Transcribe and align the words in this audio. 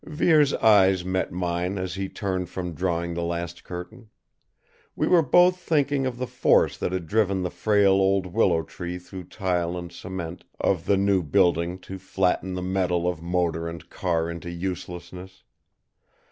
Vere's 0.03 0.51
eyes 0.55 1.05
met 1.05 1.31
mine 1.31 1.77
as 1.77 1.93
he 1.93 2.09
turned 2.09 2.49
from 2.49 2.73
drawing 2.73 3.13
the 3.13 3.21
last 3.21 3.63
curtain. 3.63 4.09
We 4.95 5.05
were 5.05 5.21
both 5.21 5.57
thinking 5.59 6.07
of 6.07 6.17
the 6.17 6.25
force 6.25 6.75
that 6.79 6.91
had 6.91 7.05
driven 7.05 7.43
the 7.43 7.51
frail 7.51 7.91
old 7.91 8.25
willow 8.25 8.63
tree 8.63 8.97
through 8.97 9.25
tile 9.25 9.77
and 9.77 9.91
cement 9.91 10.43
of 10.59 10.85
the 10.85 10.97
new 10.97 11.21
building 11.21 11.77
to 11.81 11.99
flatten 11.99 12.55
the 12.55 12.63
metal 12.63 13.07
of 13.07 13.21
motor 13.21 13.69
and 13.69 13.87
car 13.91 14.27
into 14.27 14.49
uselessness. 14.49 15.43